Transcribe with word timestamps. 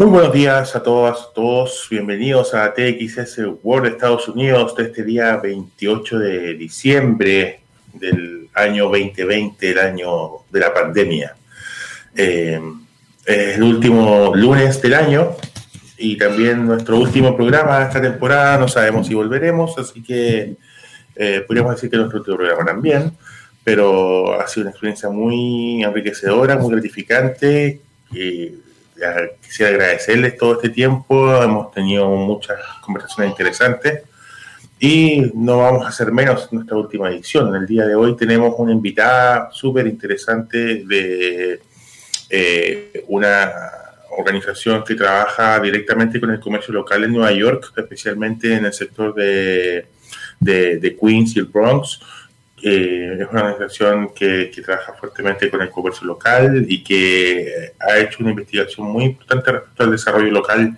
Muy 0.00 0.08
buenos 0.08 0.32
días 0.32 0.74
a 0.74 0.82
todas, 0.82 1.28
todos. 1.34 1.86
Bienvenidos 1.90 2.54
a 2.54 2.72
TXS 2.72 3.40
World 3.62 3.86
Estados 3.86 4.28
Unidos 4.28 4.74
de 4.74 4.84
este 4.84 5.04
día 5.04 5.36
28 5.36 6.18
de 6.18 6.54
diciembre 6.54 7.60
del 7.92 8.48
año 8.54 8.84
2020, 8.84 9.70
el 9.70 9.78
año 9.78 10.30
de 10.50 10.58
la 10.58 10.72
pandemia. 10.72 11.36
Eh, 12.16 12.58
es 13.26 13.56
el 13.56 13.62
último 13.62 14.32
lunes 14.34 14.80
del 14.80 14.94
año 14.94 15.36
y 15.98 16.16
también 16.16 16.66
nuestro 16.66 16.96
último 16.96 17.36
programa 17.36 17.80
de 17.80 17.84
esta 17.84 18.00
temporada. 18.00 18.56
No 18.56 18.68
sabemos 18.68 19.06
si 19.06 19.12
volveremos, 19.12 19.76
así 19.76 20.02
que 20.02 20.56
eh, 21.14 21.44
podríamos 21.46 21.74
decir 21.74 21.90
que 21.90 21.98
nuestro 21.98 22.20
último 22.20 22.38
programa 22.38 22.64
también, 22.64 23.12
pero 23.62 24.40
ha 24.40 24.48
sido 24.48 24.62
una 24.62 24.70
experiencia 24.70 25.10
muy 25.10 25.84
enriquecedora, 25.84 26.56
muy 26.56 26.72
gratificante. 26.72 27.82
Y, 28.14 28.69
quisiera 29.40 29.72
agradecerles 29.72 30.36
todo 30.36 30.54
este 30.54 30.70
tiempo, 30.70 31.42
hemos 31.42 31.70
tenido 31.72 32.08
muchas 32.08 32.58
conversaciones 32.82 33.30
interesantes 33.30 34.02
y 34.78 35.30
no 35.34 35.58
vamos 35.58 35.84
a 35.84 35.88
hacer 35.88 36.10
menos 36.10 36.48
en 36.50 36.56
nuestra 36.56 36.76
última 36.76 37.10
edición. 37.10 37.48
En 37.48 37.62
el 37.62 37.66
día 37.66 37.86
de 37.86 37.94
hoy 37.94 38.16
tenemos 38.16 38.54
una 38.56 38.72
invitada 38.72 39.50
súper 39.52 39.86
interesante 39.86 40.84
de 40.86 41.60
eh, 42.30 43.04
una 43.08 43.52
organización 44.16 44.82
que 44.84 44.94
trabaja 44.94 45.60
directamente 45.60 46.18
con 46.20 46.30
el 46.30 46.40
comercio 46.40 46.72
local 46.72 47.04
en 47.04 47.12
Nueva 47.12 47.32
York, 47.32 47.72
especialmente 47.76 48.54
en 48.54 48.64
el 48.64 48.72
sector 48.72 49.14
de, 49.14 49.86
de, 50.40 50.96
Queens 51.00 51.36
y 51.36 51.40
el 51.40 51.46
Bronx. 51.46 52.00
Eh, 52.62 53.16
es 53.18 53.28
una 53.30 53.42
organización 53.44 54.10
que, 54.14 54.50
trabaja 54.62 54.92
fuertemente 54.92 55.50
con 55.50 55.62
el 55.62 55.70
comercio 55.70 56.06
local 56.06 56.66
y 56.68 56.84
que 56.84 57.72
ha 57.78 57.98
hecho 57.98 58.18
una 58.20 58.30
investigación 58.30 58.86
muy 58.86 59.04
importante 59.04 59.50
respecto 59.50 59.84
al 59.84 59.90
desarrollo 59.92 60.30
local 60.30 60.76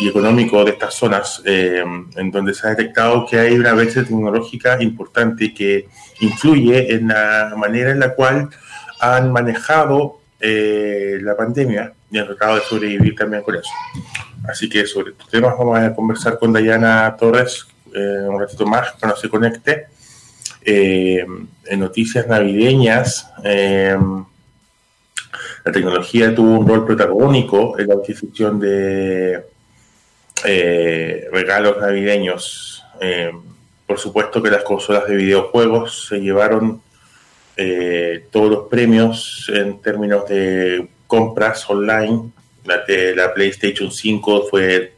y 0.00 0.08
económico 0.08 0.64
de 0.64 0.72
estas 0.72 0.94
zonas, 0.94 1.40
eh, 1.44 1.84
en 2.16 2.30
donde 2.32 2.52
se 2.52 2.66
ha 2.66 2.70
detectado 2.70 3.26
que 3.26 3.38
hay 3.38 3.54
una 3.54 3.74
brecha 3.74 4.02
tecnológica 4.02 4.82
importante 4.82 5.54
que 5.54 5.88
influye 6.20 6.92
en 6.94 7.08
la 7.08 7.54
manera 7.56 7.90
en 7.90 8.00
la 8.00 8.14
cual 8.14 8.48
han 8.98 9.30
manejado 9.30 10.20
eh, 10.40 11.18
la 11.20 11.36
pandemia 11.36 11.92
y 12.10 12.18
han 12.18 12.26
tratado 12.26 12.56
de 12.56 12.62
sobrevivir 12.62 13.14
también 13.14 13.42
con 13.42 13.54
eso. 13.54 13.70
Así 14.48 14.68
que 14.68 14.84
sobre 14.86 15.12
estos 15.12 15.28
temas 15.28 15.54
vamos 15.56 15.78
a 15.78 15.94
conversar 15.94 16.38
con 16.38 16.52
Dayana 16.52 17.14
Torres 17.16 17.66
un 17.94 18.40
ratito 18.40 18.66
más 18.66 18.90
cuando 18.98 19.16
se 19.16 19.28
conecte. 19.28 19.86
Eh, 20.66 21.26
en 21.66 21.80
noticias 21.80 22.26
navideñas, 22.26 23.30
eh, 23.44 23.96
la 25.64 25.72
tecnología 25.72 26.34
tuvo 26.34 26.58
un 26.58 26.66
rol 26.66 26.86
protagónico 26.86 27.78
en 27.78 27.88
la 27.88 27.94
adquisición 27.94 28.58
de 28.58 29.44
eh, 30.44 31.28
regalos 31.32 31.78
navideños. 31.80 32.82
por 33.86 33.98
supuesto 33.98 34.42
que 34.42 34.50
las 34.50 34.62
consolas 34.62 35.06
de 35.06 35.16
videojuegos 35.16 36.06
se 36.08 36.18
llevaron 36.20 36.80
todos 38.30 38.50
los 38.50 38.68
premios 38.68 39.50
en 39.52 39.80
términos 39.80 40.26
de 40.28 40.88
compras 41.06 41.68
online. 41.68 42.30
La, 42.64 42.82
la 43.14 43.34
PlayStation 43.34 43.90
5 43.92 44.46
fue 44.50 44.94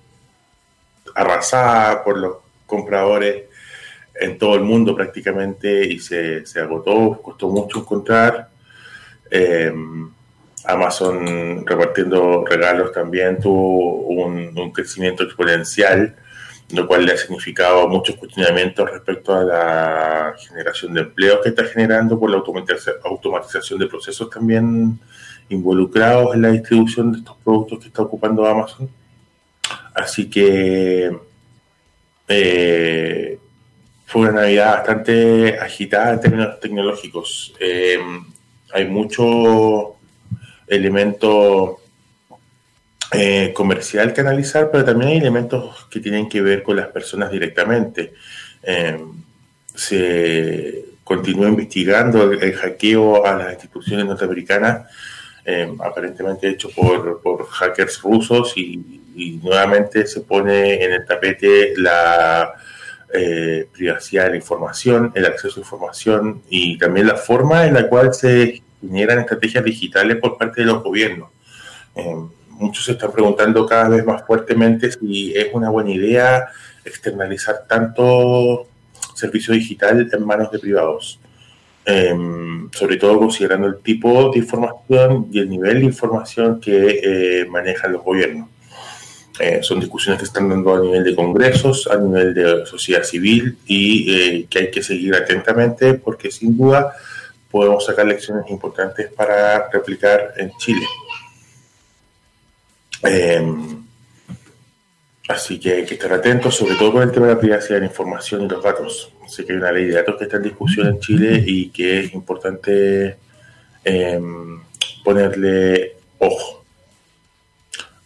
arrasada 1.14 2.04
por 2.04 2.18
los 2.18 2.36
compradores 2.66 3.44
en 4.20 4.38
todo 4.38 4.54
el 4.54 4.62
mundo 4.62 4.94
prácticamente 4.94 5.86
y 5.86 5.98
se, 5.98 6.42
agotó, 6.60 7.20
costó 7.22 7.48
mucho 7.48 7.80
encontrar. 7.80 8.50
Eh, 9.30 9.72
Amazon 10.66 11.64
repartiendo 11.64 12.44
regalos 12.44 12.92
también 12.92 13.40
tuvo 13.40 14.00
un, 14.08 14.72
crecimiento 14.72 15.22
exponencial, 15.22 16.16
lo 16.70 16.86
cual 16.86 17.06
le 17.06 17.12
ha 17.12 17.16
significado 17.16 17.88
muchos 17.88 18.16
cuestionamientos 18.16 18.90
respecto 18.90 19.32
a 19.32 19.44
la 19.44 20.34
generación 20.36 20.92
de 20.92 21.02
empleos 21.02 21.40
que 21.42 21.50
está 21.50 21.64
generando 21.64 22.18
por 22.18 22.30
la 22.30 22.38
automatización 23.04 23.78
de 23.78 23.86
procesos 23.86 24.28
también 24.28 24.98
involucrados 25.48 26.34
en 26.34 26.42
la 26.42 26.50
distribución 26.50 27.12
de 27.12 27.18
estos 27.18 27.36
productos 27.44 27.78
que 27.78 27.86
está 27.86 28.02
ocupando 28.02 28.44
Amazon. 28.44 28.90
Así 29.94 30.28
que 30.28 31.16
eh, 32.28 33.38
fue 34.06 34.22
una 34.22 34.42
Navidad 34.42 34.76
bastante 34.76 35.58
agitada 35.58 36.12
en 36.12 36.20
términos 36.20 36.60
tecnológicos. 36.60 37.52
Eh, 37.58 37.98
hay 38.72 38.86
mucho 38.86 39.96
elemento 40.68 41.80
eh, 43.12 43.52
comercial 43.52 44.12
que 44.12 44.20
analizar, 44.20 44.70
pero 44.70 44.84
también 44.84 45.10
hay 45.10 45.18
elementos 45.18 45.88
que 45.90 45.98
tienen 45.98 46.28
que 46.28 46.40
ver 46.40 46.62
con 46.62 46.76
las 46.76 46.86
personas 46.86 47.32
directamente. 47.32 48.14
Eh, 48.62 48.96
se 49.74 50.84
continúa 51.02 51.48
investigando 51.48 52.30
el, 52.30 52.54
hackeo 52.54 53.26
a 53.26 53.36
las 53.36 53.52
instituciones 53.54 54.06
norteamericanas, 54.06 54.88
aparentemente 55.80 56.48
hecho 56.48 56.70
por, 56.70 57.46
hackers 57.48 58.00
rusos, 58.02 58.52
y 58.56 59.40
nuevamente 59.42 60.06
se 60.06 60.20
pone 60.20 60.82
en 60.82 60.92
el 60.92 61.06
tapete 61.06 61.74
la 61.76 62.54
eh, 63.12 63.68
privacidad 63.72 64.24
de 64.24 64.30
la 64.30 64.36
información, 64.36 65.12
el 65.14 65.26
acceso 65.26 65.60
a 65.60 65.62
información 65.62 66.42
y 66.48 66.76
también 66.76 67.06
la 67.06 67.16
forma 67.16 67.66
en 67.66 67.74
la 67.74 67.88
cual 67.88 68.12
se 68.12 68.62
generan 68.80 69.20
estrategias 69.20 69.64
digitales 69.64 70.16
por 70.16 70.36
parte 70.36 70.62
de 70.62 70.66
los 70.66 70.82
gobiernos. 70.82 71.30
Eh, 71.94 72.16
muchos 72.50 72.84
se 72.84 72.92
están 72.92 73.12
preguntando 73.12 73.64
cada 73.64 73.88
vez 73.88 74.04
más 74.04 74.26
fuertemente 74.26 74.90
si 74.90 75.32
es 75.34 75.48
una 75.52 75.70
buena 75.70 75.90
idea 75.90 76.48
externalizar 76.84 77.64
tanto 77.68 78.66
servicio 79.14 79.54
digital 79.54 80.08
en 80.12 80.26
manos 80.26 80.50
de 80.50 80.58
privados. 80.58 81.20
Eh, 81.88 82.12
sobre 82.72 82.96
todo 82.96 83.16
considerando 83.20 83.68
el 83.68 83.76
tipo 83.78 84.32
de 84.32 84.40
información 84.40 85.28
y 85.30 85.38
el 85.38 85.48
nivel 85.48 85.78
de 85.78 85.84
información 85.84 86.60
que 86.60 87.46
manejan 87.48 87.92
los 87.92 88.02
gobiernos. 88.02 88.48
Eh, 89.38 89.62
son 89.62 89.80
discusiones 89.80 90.18
que 90.18 90.24
están 90.24 90.48
dando 90.48 90.74
a 90.74 90.80
nivel 90.80 91.04
de 91.04 91.14
congresos, 91.14 91.86
a 91.88 91.96
nivel 91.96 92.32
de 92.32 92.64
sociedad 92.64 93.02
civil 93.02 93.58
y 93.66 94.14
eh, 94.14 94.46
que 94.48 94.58
hay 94.60 94.70
que 94.70 94.82
seguir 94.82 95.14
atentamente 95.14 95.94
porque 95.94 96.30
sin 96.30 96.56
duda 96.56 96.94
podemos 97.50 97.84
sacar 97.84 98.06
lecciones 98.06 98.50
importantes 98.50 99.12
para 99.12 99.68
replicar 99.70 100.32
en 100.38 100.52
Chile. 100.56 100.86
Em, 103.02 103.84
así 105.28 105.60
que 105.60 105.72
hay 105.74 105.84
que 105.84 105.94
estar 105.94 106.12
atentos, 106.12 106.54
sobre 106.56 106.74
todo 106.76 106.92
con 106.92 107.02
el 107.02 107.12
tema 107.12 107.26
de 107.26 107.34
la 107.34 107.40
privacidad 107.40 107.76
de 107.76 107.80
la 107.80 107.86
información 107.86 108.42
y 108.42 108.48
los 108.48 108.62
datos. 108.62 109.12
Sé 109.28 109.44
que 109.44 109.52
hay 109.52 109.58
una 109.58 109.72
ley 109.72 109.84
de 109.84 109.96
datos 109.96 110.16
que 110.16 110.24
está 110.24 110.38
en 110.38 110.44
discusión 110.44 110.86
en 110.86 111.00
Chile 111.00 111.44
y 111.46 111.68
que 111.68 112.00
es 112.00 112.14
importante 112.14 113.16
em, 113.84 114.62
ponerle 115.04 115.96
ojo. 116.18 116.55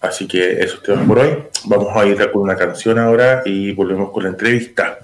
Así 0.01 0.27
que 0.27 0.53
eso 0.53 0.77
es 0.77 0.83
todo 0.83 0.97
por 1.05 1.19
hoy. 1.19 1.45
Vamos 1.67 1.95
a 1.95 2.07
ir 2.07 2.31
con 2.31 2.43
una 2.43 2.57
canción 2.57 2.99
ahora 2.99 3.43
y 3.45 3.73
volvemos 3.73 4.11
con 4.11 4.23
la 4.23 4.31
entrevista. 4.31 4.99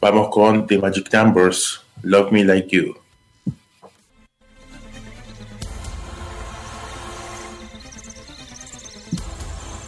Vamos 0.00 0.28
con 0.28 0.66
The 0.66 0.78
Magic 0.78 1.12
Numbers, 1.14 1.82
Love 2.02 2.30
Me 2.30 2.44
Like 2.44 2.76
You. 2.76 2.94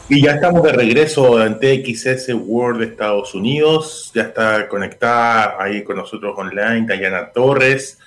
Y 0.09 0.23
ya 0.23 0.35
estamos 0.35 0.63
de 0.63 0.73
regreso 0.73 1.45
en 1.45 1.59
TXS 1.59 2.33
World 2.35 2.79
de 2.81 2.87
Estados 2.87 3.35
Unidos. 3.35 4.13
Ya 4.15 4.23
está 4.23 4.69
conectada 4.69 5.57
ahí 5.59 5.83
con 5.83 5.97
nosotros 5.97 6.33
online 6.39 6.87
Diana 6.87 7.31
Torres. 7.31 7.99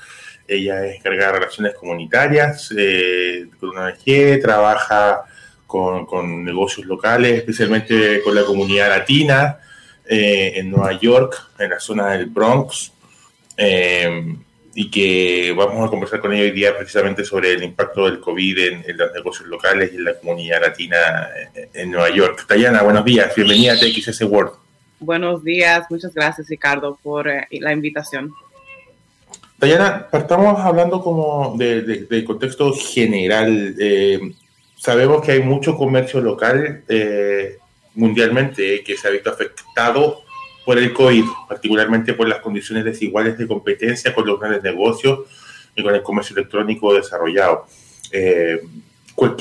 Ella 0.47 0.85
es 0.85 0.95
encargada 0.95 1.33
de 1.33 1.39
relaciones 1.39 1.75
comunitarias 1.75 2.73
eh, 2.75 3.47
con 3.59 3.69
una 3.69 3.87
ONG, 3.87 4.41
trabaja 4.41 5.25
con, 5.69 6.43
negocios 6.43 6.87
locales, 6.87 7.37
especialmente 7.37 8.21
con 8.23 8.33
la 8.33 8.43
comunidad 8.43 8.89
latina 8.89 9.59
eh, 10.03 10.53
en 10.55 10.71
Nueva 10.71 10.93
York, 10.99 11.51
en 11.59 11.69
la 11.69 11.79
zona 11.79 12.13
del 12.13 12.25
Bronx, 12.25 12.91
eh, 13.55 14.35
y 14.73 14.89
que 14.89 15.53
vamos 15.55 15.87
a 15.87 15.89
conversar 15.89 16.21
con 16.21 16.33
ella 16.33 16.43
hoy 16.43 16.51
día 16.51 16.75
precisamente 16.75 17.23
sobre 17.23 17.53
el 17.53 17.61
impacto 17.63 18.05
del 18.05 18.19
COVID 18.19 18.57
en, 18.57 18.97
los 18.97 19.13
negocios 19.13 19.47
locales 19.47 19.91
y 19.93 19.97
en 19.97 20.05
la 20.05 20.15
comunidad 20.15 20.61
latina 20.61 20.97
en, 21.73 21.91
Nueva 21.91 22.09
York. 22.09 22.45
Tayana, 22.47 22.81
buenos 22.81 23.05
días, 23.05 23.35
bienvenida 23.35 23.73
a 23.73 23.77
TXS 23.77 24.23
World. 24.23 24.53
Buenos 24.99 25.43
días, 25.43 25.85
muchas 25.91 26.13
gracias 26.15 26.47
Ricardo 26.47 26.97
por 27.03 27.27
eh, 27.27 27.47
la 27.51 27.73
invitación. 27.73 28.33
Tayana, 29.59 30.07
partamos 30.09 30.59
hablando 30.61 31.01
como 31.01 31.55
de, 31.57 32.23
contexto 32.25 32.73
general. 32.73 33.75
Eh, 33.77 34.33
sabemos 34.79 35.21
que 35.21 35.33
hay 35.33 35.43
mucho 35.43 35.75
comercio 35.75 36.21
local 36.21 36.83
eh, 36.87 37.57
mundialmente 37.95 38.81
que 38.83 38.95
se 38.95 39.07
ha 39.07 39.11
visto 39.11 39.29
afectado 39.29 40.21
por 40.65 40.77
el 40.77 40.93
COVID, 40.93 41.25
particularmente 41.47 42.13
por 42.13 42.27
las 42.27 42.39
condiciones 42.39 42.85
desiguales 42.85 43.37
de 43.37 43.47
competencia 43.47 44.15
con 44.15 44.25
los 44.25 44.39
grandes 44.39 44.63
negocios 44.63 45.19
y 45.75 45.83
con 45.83 45.93
el 45.93 46.01
comercio 46.01 46.35
electrónico 46.35 46.93
desarrollado. 46.93 47.65
Eh, 48.11 48.61
¿cuál, 49.15 49.35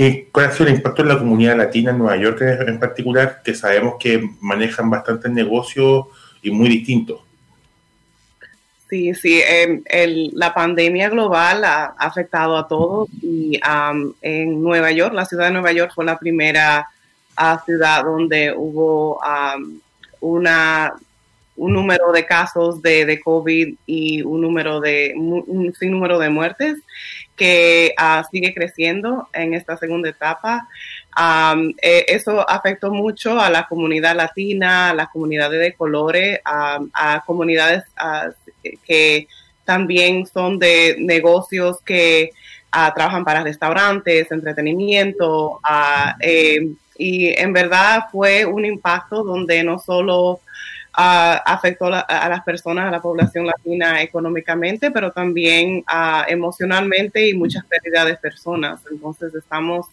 ha 0.46 0.50
sido 0.50 0.67
el 0.67 0.75
impacto 0.75 1.02
en 1.02 1.08
la 1.08 1.19
comunidad 1.19 1.56
latina 1.56 1.93
en 1.93 1.99
Nueva 1.99 2.17
York 2.17 2.40
en 2.43 2.81
particular, 2.81 3.40
que 3.44 3.55
sabemos 3.55 3.94
que 4.00 4.29
manejan 4.40 4.90
bastantes 4.90 5.31
negocios 5.31 6.06
y 6.43 6.50
muy 6.50 6.69
distintos? 6.69 7.20
Sí, 8.88 9.14
sí, 9.14 9.43
em, 9.46 9.82
la 10.32 10.55
pandemia 10.55 11.11
global 11.11 11.62
ha 11.64 11.94
afectado 11.99 12.56
a 12.56 12.67
todos 12.67 13.08
y 13.20 13.61
en 14.23 14.62
Nueva 14.62 14.90
York, 14.93 15.12
la 15.12 15.26
ciudad 15.26 15.46
de 15.46 15.52
Nueva 15.52 15.73
York 15.73 15.93
fue 15.94 16.06
la 16.06 16.19
primera 16.19 16.88
ciudad 17.64 18.05
donde 18.05 18.52
hubo 18.56 19.20
una 20.20 20.94
un 21.56 21.73
número 21.73 22.12
de 22.12 22.25
casos 22.25 22.81
de, 22.82 23.20
COVID 23.23 23.75
y 23.85 24.23
un 24.23 24.40
número 24.40 24.81
de 24.81 25.12
un 25.17 25.75
sinnúmero 25.75 26.19
de 26.19 26.31
muertes 26.31 26.79
que 27.37 27.94
ah, 27.96 28.25
sigue 28.31 28.55
creciendo 28.55 29.29
en 29.32 29.55
esta 29.55 29.76
segunda 29.76 30.08
etapa. 30.08 30.69
Eh, 31.82 32.05
eso 32.08 32.49
afectó 32.49 32.93
mucho 32.93 33.40
a 33.40 33.50
la 33.50 33.66
comunidad 33.66 34.14
latina, 34.14 34.90
a 34.90 34.94
las 34.94 35.08
comunidades 35.08 35.60
de 35.60 35.75
colores, 35.75 36.40
a 36.44 37.22
comunidades 37.26 37.84
ah, 37.96 38.31
que 38.87 39.26
también 39.64 40.26
son 40.26 40.58
de 40.58 40.96
negocios 40.99 41.81
que 41.82 42.31
ah, 42.70 42.93
trabajan 42.94 43.25
para 43.25 43.43
restaurantes, 43.43 44.31
entretenimiento. 44.31 45.60
Eh, 46.20 46.69
y 46.96 47.28
en 47.28 47.52
verdad 47.52 48.06
fue 48.12 48.44
un 48.44 48.64
impacto 48.64 49.22
donde 49.25 49.62
no 49.62 49.78
solo 49.78 50.40
afectó 51.00 51.87
a 51.87 52.28
las 52.28 52.43
personas, 52.43 52.88
a 52.88 52.90
la 52.90 53.00
población 53.00 53.46
latina 53.46 54.02
económicamente, 54.02 54.90
pero 54.90 55.12
también 55.12 55.84
emocionalmente 56.26 57.28
y 57.28 57.34
muchas 57.34 57.64
pérdidas 57.66 58.06
de 58.06 58.16
personas. 58.16 58.81
Entonces 58.90 59.32
estamos 59.32 59.87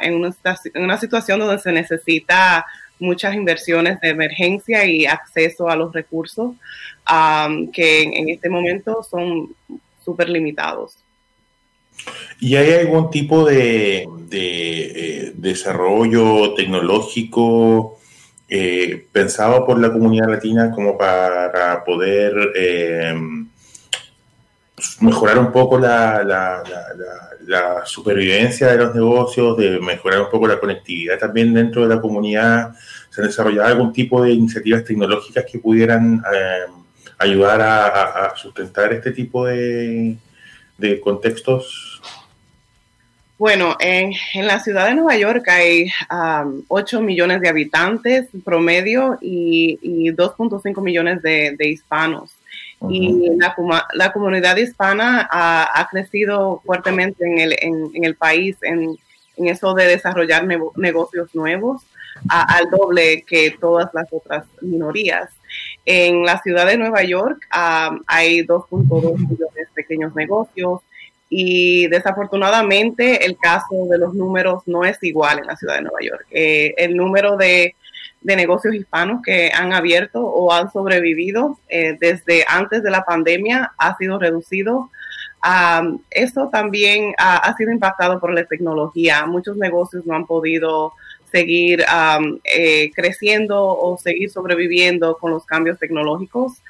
en, 0.00 0.14
una, 0.14 0.34
en 0.74 0.82
una 0.84 0.98
situación 0.98 1.40
donde 1.40 1.58
se 1.58 1.72
necesita 1.72 2.64
muchas 3.00 3.34
inversiones 3.34 4.00
de 4.00 4.08
emergencia 4.08 4.84
y 4.84 5.06
acceso 5.06 5.68
a 5.68 5.76
los 5.76 5.92
recursos 5.92 6.54
que 7.72 8.02
en, 8.02 8.28
este 8.28 8.48
momento 8.48 9.02
son 9.08 9.54
súper 10.04 10.28
limitados. 10.28 10.96
¿Y 12.40 12.54
hay 12.56 12.72
algún 12.74 13.10
tipo 13.10 13.44
de, 13.44 14.06
de 14.28 15.26
eh, 15.26 15.32
desarrollo 15.34 16.54
tecnológico 16.54 17.98
eh, 18.48 19.06
pensado 19.12 19.66
por 19.66 19.80
la 19.80 19.92
comunidad 19.92 20.28
latina 20.28 20.70
como 20.70 20.96
para 20.96 21.82
poder 21.84 22.32
eh, 22.54 23.14
mejorar 25.00 25.38
un 25.38 25.52
poco 25.52 25.78
la, 25.78 26.22
la, 26.22 26.62
la, 27.46 27.86
supervivencia 27.86 28.68
de 28.68 28.78
los 28.78 28.94
negocios, 28.94 29.56
de 29.56 29.80
mejorar 29.80 30.22
un 30.22 30.30
poco 30.30 30.46
la 30.46 30.58
conectividad 30.58 31.18
también 31.18 31.54
dentro 31.54 31.86
de 31.86 31.94
la 31.94 32.00
comunidad. 32.00 32.74
¿Se 33.10 33.20
han 33.20 33.28
desarrollado 33.28 33.68
algún 33.68 33.92
tipo 33.92 34.22
de 34.22 34.32
iniciativas 34.32 34.84
tecnológicas 34.84 35.44
que 35.50 35.58
pudieran 35.58 36.22
eh, 36.32 36.66
ayudar 37.18 37.60
a, 37.60 38.34
sustentar 38.36 38.92
este 38.92 39.12
tipo 39.12 39.46
de, 39.46 40.16
de 40.76 41.00
contextos? 41.00 42.00
Bueno, 43.38 43.76
en, 43.78 44.14
la 44.34 44.58
ciudad 44.58 44.88
de 44.88 44.96
Nueva 44.96 45.16
York 45.16 45.46
hay 45.48 45.86
8 46.66 47.00
millones 47.00 47.40
de 47.40 47.48
habitantes 47.48 48.26
promedio 48.44 49.16
y, 49.20 50.10
2.5 50.10 50.82
millones 50.82 51.22
de, 51.22 51.56
hispanos. 51.60 52.32
Y 52.88 53.30
la, 53.36 54.12
comunidad 54.12 54.56
hispana 54.56 55.28
ha, 55.30 55.88
crecido 55.90 56.62
fuertemente 56.64 57.24
en 57.24 57.38
el, 57.38 57.56
en, 57.60 58.04
el 58.04 58.14
país 58.14 58.56
en, 58.62 58.96
eso 59.36 59.74
de 59.74 59.86
desarrollar 59.86 60.44
negocios 60.76 61.32
nuevos 61.34 61.82
al 62.28 62.70
doble 62.70 63.22
que 63.22 63.56
todas 63.60 63.88
las 63.94 64.12
otras 64.12 64.44
minorías. 64.60 65.30
En 65.84 66.24
la 66.24 66.40
ciudad 66.42 66.66
de 66.66 66.76
Nueva 66.76 67.02
York 67.02 67.46
hay 67.50 68.40
2.2 68.42 69.16
millones 69.16 69.54
de 69.54 69.66
pequeños 69.74 70.14
negocios 70.14 70.80
y 71.30 71.86
desafortunadamente 71.88 73.24
el 73.26 73.36
caso 73.36 73.86
de 73.90 73.98
los 73.98 74.14
números 74.14 74.62
no 74.66 74.84
es 74.84 74.98
igual 75.02 75.40
en 75.40 75.46
la 75.46 75.56
ciudad 75.56 75.76
de 75.76 75.82
Nueva 75.82 75.98
York. 76.00 76.26
Eh, 76.30 76.74
el 76.76 76.96
número 76.96 77.36
de, 77.36 77.74
negocios 78.22 78.74
hispanos 78.74 79.22
que 79.22 79.50
han 79.54 79.72
abierto 79.72 80.20
o 80.20 80.52
han 80.52 80.70
sobrevivido 80.72 81.58
eh, 81.68 81.96
desde 82.00 82.44
antes 82.48 82.82
de 82.82 82.90
la 82.90 83.04
pandemia 83.04 83.72
ha 83.78 83.96
sido 83.96 84.18
reducido. 84.18 84.90
Um, 85.44 86.00
eso 86.10 86.48
también 86.50 87.14
ha, 87.16 87.54
sido 87.56 87.70
impactado 87.70 88.18
por 88.18 88.34
la 88.34 88.44
tecnología. 88.44 89.24
Muchos 89.26 89.56
negocios 89.56 90.04
no 90.04 90.16
han 90.16 90.26
podido 90.26 90.94
seguir 91.30 91.84
eh, 92.44 92.90
creciendo 92.94 93.64
o 93.64 93.96
seguir 93.98 94.30
sobreviviendo 94.30 95.16
con 95.18 95.30
los 95.30 95.44
cambios 95.44 95.78
tecnológicos. 95.78 96.62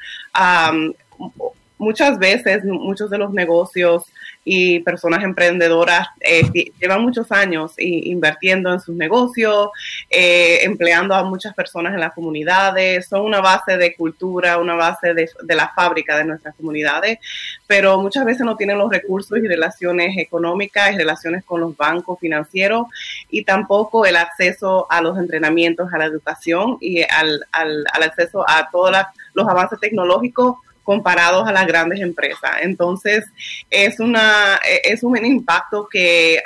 Muchas 1.78 2.18
veces, 2.18 2.64
muchos 2.64 3.08
de 3.08 3.18
los 3.18 3.32
negocios 3.32 4.04
y 4.44 4.80
personas 4.80 5.22
emprendedoras 5.22 6.08
eh, 6.20 6.42
llevan 6.80 7.02
muchos 7.02 7.30
años 7.32 7.72
invirtiendo 7.76 8.72
en 8.72 8.80
sus 8.80 8.96
negocios, 8.96 9.68
eh, 10.08 10.60
empleando 10.62 11.14
a 11.14 11.22
muchas 11.22 11.54
personas 11.54 11.92
en 11.94 12.00
las 12.00 12.14
comunidades, 12.14 13.06
son 13.06 13.22
una 13.22 13.40
base 13.40 13.76
de 13.76 13.94
cultura, 13.94 14.58
una 14.58 14.74
base 14.74 15.12
de, 15.12 15.28
la 15.54 15.70
fábrica 15.74 16.16
de 16.16 16.24
nuestras 16.24 16.54
comunidades, 16.54 17.18
pero 17.66 18.00
muchas 18.00 18.24
veces 18.24 18.46
no 18.46 18.56
tienen 18.56 18.78
los 18.78 18.90
recursos 18.90 19.38
y 19.38 19.46
relaciones 19.46 20.16
económicas 20.16 20.94
y 20.94 20.96
relaciones 20.96 21.44
con 21.44 21.60
los 21.60 21.76
bancos 21.76 22.18
financieros 22.18 22.86
y 23.28 23.44
tampoco 23.44 24.06
el 24.06 24.16
acceso 24.16 24.86
a 24.90 25.02
los 25.02 25.18
entrenamientos, 25.18 25.92
a 25.92 25.98
la 25.98 26.06
educación 26.06 26.78
y 26.80 27.02
al, 27.02 27.44
al, 27.52 27.84
al 27.92 28.02
acceso 28.02 28.48
a 28.48 28.68
todos 28.70 28.96
los 29.34 29.46
avances 29.46 29.78
tecnológicos 29.78 30.56
comparados 30.88 31.46
a 31.46 31.52
las 31.52 31.66
grandes 31.66 32.00
empresas. 32.00 32.50
Entonces, 32.62 33.26
es, 33.68 34.00
una, 34.00 34.58
es 34.64 35.02
un 35.02 35.22
impacto 35.22 35.86
que 35.86 36.42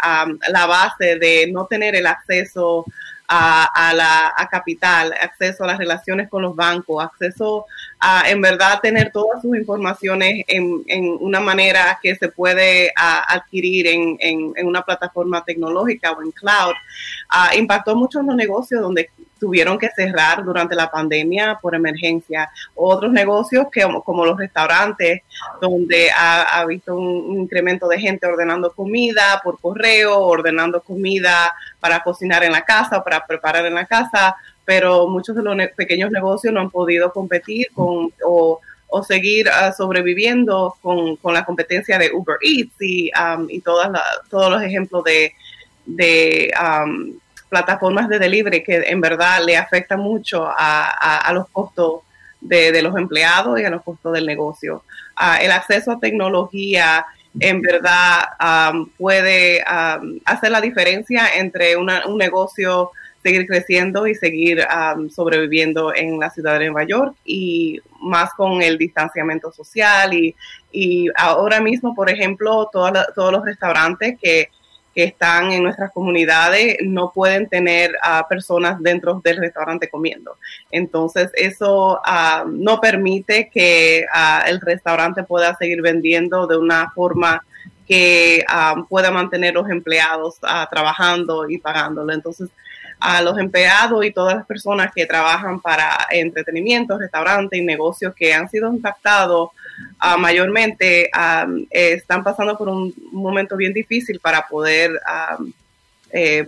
la 0.49 0.67
base 0.67 1.17
de 1.17 1.49
no 1.53 1.67
tener 1.67 1.95
el 1.95 2.09
acceso 2.09 2.85
a, 3.29 3.93
la 3.95 4.33
a 4.37 4.49
capital, 4.49 5.13
acceso 5.13 5.63
a 5.63 5.69
las 5.69 5.79
relaciones 5.79 6.29
con 6.29 6.43
los 6.43 6.57
bancos, 6.57 7.05
acceso 7.05 7.67
a 8.01 8.29
en 8.29 8.41
verdad 8.41 8.81
tener 8.83 9.13
todas 9.13 9.41
sus 9.43 9.57
informaciones 9.57 10.45
en, 10.49 10.83
en 10.89 11.05
una 11.21 11.39
manera 11.39 12.01
que 12.03 12.17
se 12.17 12.27
puede 12.27 12.93
adquirir 12.97 13.87
en, 13.87 14.17
en, 14.19 14.67
una 14.67 14.83
plataforma 14.83 15.45
tecnológica 15.45 16.11
o 16.11 16.21
en 16.21 16.33
cloud, 16.33 16.75
impactó 17.57 17.95
mucho 17.95 18.19
en 18.19 18.27
los 18.27 18.35
negocios 18.35 18.83
donde 18.83 19.09
tuvieron 19.43 19.77
que 19.77 19.91
cerrar 19.91 20.45
durante 20.45 20.77
la 20.77 20.89
pandemia 20.89 21.59
por 21.61 21.75
emergencia. 21.75 22.49
Otros 22.77 23.11
negocios 23.11 23.67
que, 23.73 23.83
como 24.05 24.25
los 24.25 24.39
restaurantes, 24.39 25.23
donde 25.61 26.13
ha, 26.13 26.61
ha 26.61 26.65
visto 26.65 26.95
un, 26.95 27.41
incremento 27.41 27.89
de 27.89 27.99
gente 27.99 28.25
ordenando 28.25 28.73
comida 28.73 29.41
por 29.43 29.59
correo, 29.61 30.17
ordenando 30.21 30.81
comida 30.81 31.53
para 31.81 32.05
cocinar 32.05 32.45
en 32.45 32.53
la 32.53 32.63
casa, 32.63 33.03
para 33.03 33.27
preparar 33.27 33.67
en 33.67 33.75
la 33.75 33.85
casa, 33.85 34.37
pero 34.65 35.09
muchos 35.09 35.35
de 35.35 35.43
los 35.43 35.57
pequeños 35.77 36.13
negocios 36.13 36.55
no 36.55 36.61
han 36.61 36.71
podido 36.71 37.13
competir 37.13 37.67
con 37.75 38.13
o, 38.25 38.61
o 38.87 39.03
seguir 39.03 39.49
uh, 39.49 39.73
sobreviviendo 39.77 40.77
con, 40.81 41.17
con, 41.17 41.35
la 41.35 41.45
competencia 41.45 41.99
de 41.99 42.13
Uber 42.13 42.37
Eats 42.43 42.81
y, 42.81 43.11
um, 43.21 43.51
y 43.51 43.61
todas 43.61 43.91
todos 44.31 44.53
los 44.53 44.63
ejemplos 44.63 45.03
de, 45.03 45.33
de 45.85 46.53
um, 46.63 47.19
plataformas 47.53 48.09
de 48.09 48.19
delivery 48.19 48.65
que 48.65 48.77
en 48.87 49.03
verdad 49.03 49.45
le 49.45 49.59
afecta 49.59 49.99
mucho 49.99 50.49
a, 50.49 51.31
los 51.35 51.51
costos 51.51 52.01
de, 52.41 52.81
los 52.81 52.97
empleados 52.97 53.61
y 53.61 53.65
a 53.65 53.69
los 53.69 53.83
costos 53.83 54.15
del 54.15 54.25
negocio. 54.25 54.83
Ah, 55.15 55.37
el 55.37 55.53
acceso 55.53 55.93
a 55.93 56.01
tecnología 56.01 57.05
en 57.39 57.61
verdad 57.61 58.25
puede 58.97 59.63
hacer 60.25 60.51
la 60.51 60.63
diferencia 60.63 61.29
entre 61.35 61.77
un 61.77 62.17
negocio 62.17 62.91
seguir 63.23 63.47
creciendo 63.47 64.07
y 64.07 64.15
seguir 64.15 64.67
sobreviviendo 65.15 65.95
en 65.95 66.19
la 66.19 66.31
ciudad 66.31 66.59
de 66.59 66.71
Nueva 66.71 66.85
York 66.85 67.15
y 67.25 67.81
más 68.01 68.33
con 68.33 68.63
el 68.63 68.79
distanciamiento 68.79 69.53
social 69.53 70.15
y, 70.15 70.35
y 70.73 71.09
ahora 71.17 71.61
mismo, 71.61 71.95
por 71.95 72.09
ejemplo, 72.09 72.71
todos 72.73 73.33
los 73.33 73.45
restaurantes 73.45 74.19
que 74.21 74.49
que 74.95 75.05
están 75.05 75.53
en 75.53 75.63
nuestras 75.63 75.91
comunidades 75.93 76.77
no 76.83 77.13
pueden 77.13 77.49
tener 77.49 77.97
a 78.03 78.29
personas 78.29 78.81
dentro 78.81 79.21
del 79.25 79.39
restaurante 79.39 79.89
comiendo. 79.89 80.37
Entonces, 80.71 81.31
eso 81.35 82.01
ah, 82.05 82.45
no 82.47 82.81
permite 82.81 83.49
que 83.53 84.05
ah, 84.13 84.45
el 84.47 84.61
restaurante 84.61 85.23
pueda 85.23 85.57
seguir 85.57 85.81
vendiendo 85.83 86.47
de 86.47 86.57
una 86.57 86.91
forma 86.91 87.45
que 87.87 88.45
ah, 88.49 88.85
pueda 88.89 89.11
mantener 89.11 89.55
los 89.55 89.69
empleados 89.71 90.39
trabajando 90.71 91.49
y 91.49 91.59
pagándolo. 91.59 92.13
Entonces, 92.13 92.51
a 93.03 93.21
los 93.21 93.37
empleados 93.37 94.05
y 94.05 94.13
todas 94.13 94.37
las 94.37 94.47
personas 94.47 94.93
que 94.95 95.07
trabajan 95.07 95.61
para 95.61 96.07
entretenimiento, 96.11 96.97
restaurantes 96.97 97.59
y 97.59 97.65
negocios 97.65 98.15
que 98.15 98.33
han 98.33 98.49
sido 98.49 98.73
impactados 98.73 99.51
uh, 100.03 100.19
mayormente, 100.19 101.11
están 101.71 102.25
pasando 102.25 102.57
por 102.57 102.69
un 102.69 102.95
momento 103.13 103.57
bien 103.57 103.73
difícil 103.73 104.21
para 104.21 104.47
poder 104.47 105.01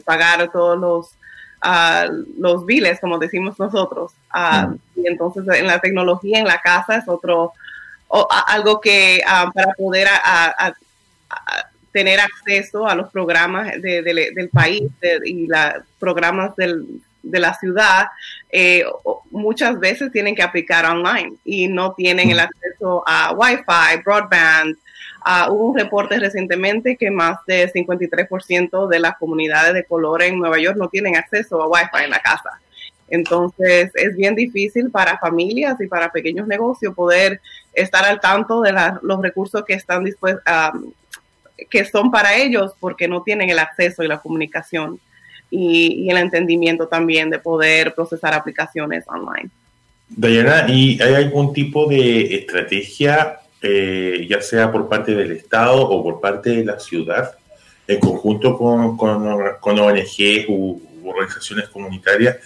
pagar 0.05 0.51
todos 0.53 0.79
los, 0.79 1.11
uh, 1.65 2.25
los 2.39 2.67
biles, 2.67 3.01
como 3.01 3.19
decimos 3.19 3.59
nosotros. 3.59 4.13
Uh, 4.35 4.77
y 4.97 5.07
entonces 5.07 5.45
en 5.49 5.67
la 5.67 5.81
tecnología 5.81 6.39
en 6.39 6.47
la 6.47 6.61
casa 6.61 6.97
es 6.97 7.09
otro, 7.09 7.53
o, 8.09 8.29
algo 8.47 8.81
que 8.81 9.23
para 9.55 9.73
poder 9.77 10.09
a, 10.11 10.75
tener 11.93 12.19
acceso 12.19 12.89
a 12.89 12.95
los 12.97 13.11
programas 13.11 13.81
del 13.81 14.51
país 14.53 14.91
y 15.25 15.47
los 15.47 15.85
programas 16.01 16.57
del, 16.57 17.01
de 17.25 17.41
la 17.41 17.55
ciudad, 17.55 18.07
eh, 18.51 18.85
muchas 19.31 19.79
veces 19.81 20.13
tienen 20.13 20.35
que 20.35 20.43
aplicar 20.43 20.85
online 20.85 21.35
y 21.45 21.69
no 21.69 21.95
tienen 21.95 22.31
el 22.31 22.41
acceso 22.41 23.03
a 23.07 23.33
Wi-Fi, 23.33 24.03
broadband. 24.05 24.77
Uh, 25.27 25.51
hubo 25.51 25.71
un 25.71 25.79
reporte 25.79 26.19
recientemente 26.19 26.97
que 26.97 27.11
más 27.11 27.39
de 27.47 27.73
53% 27.73 28.89
de 28.89 28.99
las 28.99 29.17
comunidades 29.17 29.73
de 29.73 29.85
color 29.85 30.23
en 30.23 30.39
Nueva 30.39 30.59
York 30.59 30.77
no 30.77 30.89
tienen 30.89 31.17
acceso 31.17 31.63
a 31.63 31.69
Wi-Fi 31.69 32.05
en 32.05 32.11
la 32.11 32.21
casa. 32.21 32.61
Entonces 33.09 33.91
es 33.95 34.17
bien 34.17 34.35
difícil 34.35 34.91
para 34.91 35.19
familias 35.19 35.81
y 35.81 35.87
para 35.87 36.13
pequeños 36.13 36.47
negocios 36.47 36.95
poder 36.95 37.41
estar 37.73 38.05
al 38.05 38.21
tanto 38.21 38.61
de 38.61 38.73
los 39.03 39.23
recursos 39.23 39.65
que 39.65 39.75
están 39.75 40.05
dispuestos, 40.05 40.43
um, 40.47 40.93
que 41.71 41.85
son 41.85 42.11
para 42.11 42.37
ellos 42.37 42.75
porque 42.81 43.09
no 43.09 43.23
tienen 43.23 43.51
el 43.51 43.59
acceso 43.59 44.03
y 44.03 44.09
la 44.09 44.19
comunicación 44.19 45.01
y, 45.55 46.11
el 46.11 46.17
entendimiento 46.17 46.89
también 46.89 47.31
de 47.31 47.39
poder 47.39 47.95
procesar 47.95 48.35
aplicaciones 48.35 49.05
online. 49.07 49.51
Diana, 50.09 50.67
¿y 50.69 51.01
hay 51.01 51.15
algún 51.15 51.53
tipo 51.53 51.89
de 51.89 52.35
estrategia, 52.37 53.39
eh, 53.63 54.27
ya 54.29 54.41
sea 54.43 54.71
por 54.71 54.89
parte 54.89 55.15
del 55.15 55.33
Estado 55.33 55.81
o 55.89 56.03
por 56.03 56.21
parte 56.21 56.51
de 56.51 56.65
la 56.65 56.79
ciudad, 56.79 57.37
en 57.87 58.01
conjunto 58.01 58.57
con, 58.57 58.97
con, 58.97 59.79
ONGs 59.79 60.49
u, 60.49 60.83
organizaciones 61.05 61.69
comunitarias, 61.69 62.37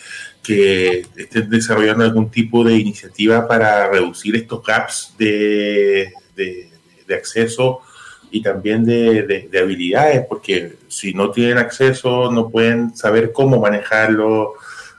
que 0.42 1.06
estén 1.16 1.48
desarrollando 1.48 2.04
algún 2.04 2.30
tipo 2.30 2.64
de 2.64 2.74
iniciativa 2.74 3.46
para 3.46 3.88
reducir 3.90 4.34
estos 4.36 4.62
gaps 4.64 5.14
de, 5.18 6.12
de 6.34 7.14
acceso 7.14 7.82
y 8.30 8.42
también 8.42 8.84
de, 8.84 9.48
habilidades, 9.60 10.26
porque 10.26 10.74
si 10.88 11.12
no 11.14 11.30
tienen 11.30 11.58
acceso 11.58 12.30
no 12.30 12.50
pueden 12.50 12.96
saber 12.96 13.32
cómo 13.32 13.60
manejarlo, 13.60 14.54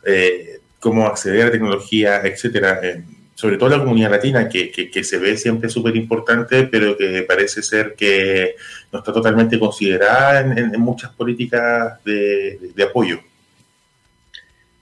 eh, 0.05 0.59
cómo 0.79 1.05
acceder 1.05 1.47
a 1.47 1.51
tecnología, 1.51 2.21
etcétera. 2.23 2.79
Eh, 2.83 3.03
sobre 3.35 3.57
todo 3.57 3.69
la 3.69 3.79
comunidad 3.79 4.11
latina, 4.11 4.49
que, 4.49 4.69
que, 4.69 5.03
se 5.03 5.17
ve 5.17 5.37
siempre 5.37 5.69
súper 5.69 5.95
importante, 5.95 6.63
pero 6.63 6.97
que 6.97 7.23
parece 7.23 7.61
ser 7.61 7.95
que 7.95 8.55
no 8.91 8.99
está 8.99 9.13
totalmente 9.13 9.57
considerada 9.57 10.41
en, 10.41 10.71
muchas 10.81 11.11
políticas 11.11 12.03
de 12.03 12.83
apoyo. 12.83 13.19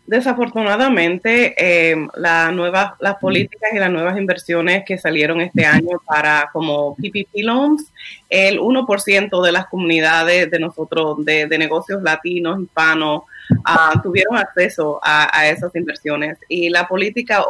Desafortunadamente, 0.08 1.54
eh, 1.58 2.08
la 2.16 2.50
nueva, 2.54 2.96
las 3.02 3.18
políticas 3.18 3.72
y 3.74 3.78
las 3.78 3.92
nuevas 3.92 4.18
inversiones 4.18 4.86
que 4.86 4.98
salieron 4.98 5.42
este 5.42 5.66
año 5.66 6.02
para 6.06 6.50
como 6.54 6.96
PPP 6.96 7.44
loans, 7.44 7.92
el 8.30 8.58
1% 8.58 9.44
de 9.44 9.52
las 9.52 9.68
comunidades 9.68 10.50
de 10.50 10.60
nosotros, 10.60 11.26
de, 11.26 11.46
negocios 11.58 12.02
latinos, 12.02 12.62
hispanos, 12.62 13.24
ah, 13.66 14.00
tuvieron 14.02 14.38
acceso 14.38 14.98
a, 15.04 15.46
esas 15.50 15.76
inversiones. 15.76 16.38
Y 16.48 16.70
la 16.70 16.88
política 16.88 17.44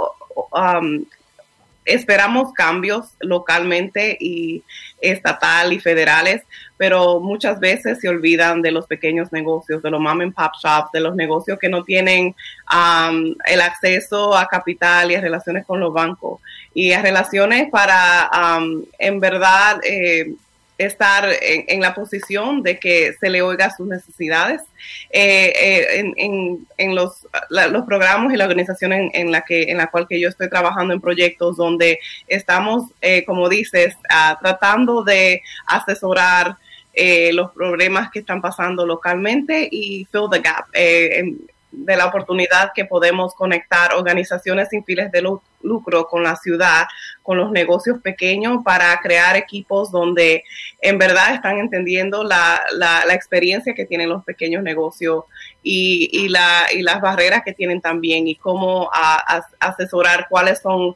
um, 0.52 1.06
esperamos 1.88 2.54
cambios 2.54 3.14
localmente 3.20 4.18
y 4.20 4.64
estatal 5.00 5.74
y 5.74 5.80
federales, 5.80 6.44
pero 6.76 7.20
muchas 7.20 7.60
veces 7.60 8.00
se 8.00 8.10
olvidan 8.10 8.62
de 8.62 8.72
los 8.72 8.86
pequeños 8.88 9.32
negocios, 9.32 9.82
de 9.82 9.90
los 9.90 10.00
mom 10.00 10.22
and 10.22 10.34
pop 10.34 10.52
shops, 10.62 10.92
de 10.92 11.00
los 11.00 11.16
negocios 11.16 11.58
que 11.60 11.70
no 11.70 11.84
tienen 11.84 12.36
um, 12.72 13.36
el 13.46 13.62
acceso 13.62 14.38
a 14.38 14.48
capital 14.48 15.12
y 15.12 15.16
a 15.16 15.22
relaciones 15.22 15.66
con 15.66 15.80
los 15.80 15.94
bancos. 15.94 16.40
Y 16.74 16.92
a 16.92 17.02
relaciones 17.02 17.70
para, 17.72 18.30
um, 18.34 18.84
en 19.00 19.20
verdad, 19.20 19.80
eh, 19.84 20.34
estar 20.78 21.28
en, 21.42 21.82
la 21.82 21.94
posición 21.94 22.62
de 22.62 22.80
que 22.80 23.14
se 23.20 23.30
le 23.30 23.42
oiga 23.42 23.76
sus 23.76 23.88
necesidades. 23.88 24.62
Eh, 25.10 25.54
eh, 25.56 26.14
en, 26.78 26.96
los, 26.96 27.28
los, 27.50 27.86
programas 27.86 28.34
y 28.34 28.38
la 28.38 28.46
organización 28.46 28.94
en, 28.94 29.32
la 29.32 29.42
que 29.42 29.64
en 29.64 29.78
la 29.78 29.88
cual 29.88 30.08
que 30.08 30.20
yo 30.20 30.30
estoy 30.30 30.50
trabajando 30.50 30.94
en 30.94 31.02
proyectos 31.02 31.58
donde 31.58 32.00
estamos 32.28 32.92
eh, 33.02 33.26
como 33.26 33.50
dices 33.50 33.96
ah, 34.10 34.38
tratando 34.40 35.04
de 35.04 35.42
asesorar 35.66 36.58
los 37.32 37.52
problemas 37.52 38.10
que 38.12 38.20
están 38.20 38.42
pasando 38.42 38.86
localmente 38.86 39.68
y 39.72 40.08
fill 40.12 40.30
the 40.32 40.40
gap 40.40 40.66
de 41.72 41.98
la 41.98 42.06
oportunidad 42.06 42.72
que 42.74 42.86
podemos 42.86 43.34
conectar 43.36 43.94
organizaciones 43.94 44.70
sin 44.70 44.84
fines 44.86 45.12
de 45.12 45.22
lucro 45.62 46.08
con 46.08 46.24
la 46.24 46.36
ciudad, 46.36 46.86
con 47.22 47.38
los 47.38 47.52
negocios 47.52 48.00
pequeños 48.02 48.64
para 48.64 48.98
crear 49.02 49.36
equipos 49.36 49.92
donde 49.92 50.44
en 50.82 50.98
verdad 50.98 51.34
están 51.34 51.58
entendiendo 51.58 52.24
la, 52.24 52.62
la, 52.74 53.14
experiencia 53.14 53.74
que 53.74 53.86
tienen 53.86 54.10
los 54.10 54.24
pequeños 54.24 54.64
negocios 54.64 55.26
y, 55.62 56.10
y, 56.12 56.30
la, 56.30 56.68
y 56.74 56.82
las 56.82 57.02
barreras 57.02 57.44
que 57.44 57.54
tienen 57.54 57.82
también 57.82 58.28
y 58.28 58.36
cómo 58.36 58.90
asesorar 59.60 60.28
cuáles 60.30 60.62
son 60.62 60.96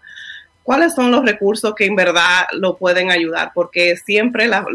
cuáles 0.63 0.93
son 0.93 1.11
los 1.11 1.25
recursos 1.25 1.73
que 1.75 1.85
en 1.85 1.95
verdad 1.95 2.45
lo 2.53 2.77
pueden 2.77 3.11
ayudar, 3.11 3.51
porque 3.53 3.97
siempre 3.97 4.47
las, 4.47 4.65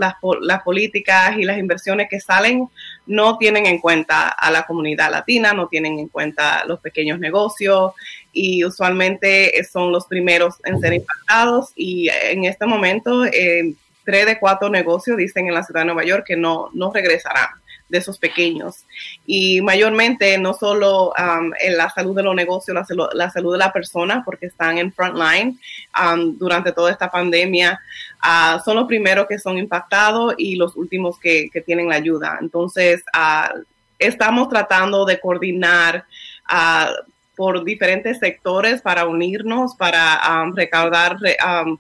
políticas 0.65 1.37
y 1.38 1.45
las 1.45 1.59
inversiones 1.59 2.09
que 2.11 2.21
salen 2.21 2.69
no 3.07 3.39
tienen 3.39 3.67
en 3.67 3.79
cuenta 3.79 4.29
a 4.29 4.51
la 4.51 4.67
comunidad 4.67 5.11
latina, 5.11 5.53
no 5.53 5.69
tienen 5.69 5.99
en 5.99 6.09
cuenta 6.09 6.65
los 6.67 6.81
pequeños 6.81 7.19
negocios 7.19 7.93
y 8.33 8.65
usualmente 8.65 9.63
son 9.65 9.93
los 9.93 10.07
primeros 10.07 10.57
en 10.65 10.81
ser 10.81 10.95
impactados. 10.95 11.73
Y 11.77 12.09
en 12.09 12.45
este 12.45 12.67
momento 12.67 13.25
eh, 13.25 13.75
tres 14.05 14.27
de 14.27 14.39
cuatro 14.39 14.69
negocios 14.69 15.17
dicen 15.17 15.49
en 15.49 15.55
la 15.55 15.63
ciudad 15.63 15.83
de 15.83 15.87
Nueva 15.87 16.05
York 16.05 16.25
que 16.27 16.37
no, 16.37 16.71
no 16.73 16.93
regresarán 16.93 17.49
de 17.88 17.99
esos 17.99 18.19
pequeños. 18.19 18.85
Y 19.26 19.61
mayormente 19.61 20.38
no 20.38 20.55
solo 20.55 21.12
um, 21.19 21.52
en 21.61 21.76
la 21.76 21.90
salud 21.90 22.14
de 22.16 22.23
los 22.23 22.35
negocios, 22.35 22.75
la, 22.75 23.31
salud, 23.31 23.52
de 23.52 23.59
la 23.59 23.73
persona, 23.73 24.23
porque 24.25 24.47
están 24.47 24.78
en 24.78 24.93
frontline 24.93 25.59
um, 26.00 26.37
durante 26.37 26.73
toda 26.73 26.90
esta 26.90 27.11
pandemia, 27.11 27.81
uh, 28.23 28.61
son 28.64 28.76
los 28.76 28.87
primeros 28.87 29.26
que 29.26 29.38
son 29.38 29.59
impactados 29.59 30.35
y 30.38 30.57
los 30.57 30.76
últimos 30.76 31.19
que, 31.19 31.50
tienen 31.64 31.88
la 31.88 31.97
ayuda. 31.97 32.38
Entonces, 32.40 33.02
uh, 33.14 33.61
estamos 33.99 34.49
tratando 34.49 35.05
de 35.05 35.21
coordinar. 35.21 36.05
Uh, 36.49 36.93
por 37.37 37.64
diferentes 37.64 38.19
sectores 38.19 38.81
para 38.81 39.05
unirnos, 39.05 39.75
para 39.76 40.23
um, 40.26 40.57
recaudar 40.57 41.19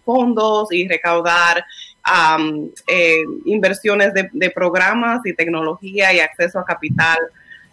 fondos 0.04 0.70
y 0.70 0.86
recaudar 0.86 1.64
eh, 2.86 3.24
inversiones 3.44 4.12
de, 4.14 4.50
programas 4.50 5.24
y 5.24 5.34
tecnología 5.34 6.12
y 6.12 6.20
acceso 6.20 6.58
a 6.58 6.64
capital, 6.64 7.18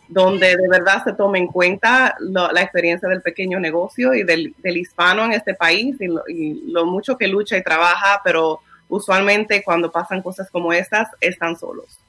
donde 0.07 0.55
de 0.55 0.67
verdad 0.69 1.03
se 1.03 1.13
tome 1.13 1.39
en 1.39 1.47
cuenta 1.47 2.15
la 2.19 2.61
experiencia 2.61 3.07
del 3.07 3.21
pequeño 3.21 3.59
negocio 3.59 4.13
y 4.13 4.23
del, 4.23 4.53
hispano 4.63 5.25
en 5.25 5.33
este 5.33 5.53
país 5.53 5.95
y 5.99 6.71
lo, 6.71 6.85
mucho 6.85 7.17
que 7.17 7.27
lucha 7.27 7.57
y 7.57 7.63
trabaja, 7.63 8.21
pero 8.23 8.59
usualmente 8.89 9.63
cuando 9.63 9.91
pasan 9.91 10.21
cosas 10.21 10.49
como 10.49 10.73
estas 10.73 11.09
están 11.19 11.57
solos. 11.57 11.99